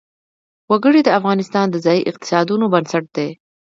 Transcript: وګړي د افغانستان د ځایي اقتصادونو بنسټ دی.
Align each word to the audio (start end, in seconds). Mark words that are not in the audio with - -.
وګړي 0.69 1.01
د 1.03 1.09
افغانستان 1.19 1.65
د 1.69 1.75
ځایي 1.85 2.07
اقتصادونو 2.09 2.65
بنسټ 2.73 3.05
دی. 3.15 3.29